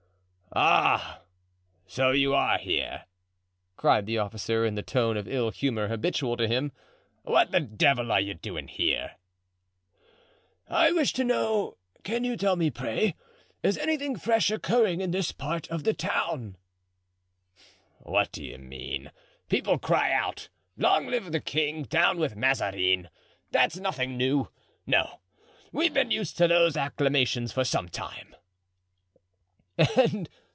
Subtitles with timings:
[0.53, 1.21] "Ah!
[1.87, 3.05] so you are here!"
[3.77, 6.73] cried the officer, in the tone of ill humor habitual to him;
[7.23, 9.11] "what the devil are you doing here?"
[10.67, 15.85] "I wish to know—can you tell me, pray—is anything fresh occurring in this part of
[15.85, 16.57] the town?"
[17.99, 19.09] "What do you mean?
[19.47, 21.83] People cry out, 'Long live the king!
[21.83, 23.07] down with Mazarin!'
[23.51, 24.49] That's nothing new;
[24.85, 25.21] no,
[25.71, 28.35] we've been used to those acclamations for some time."